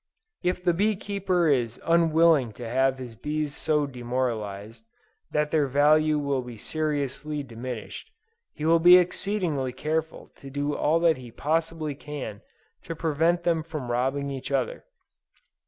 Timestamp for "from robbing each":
13.61-14.51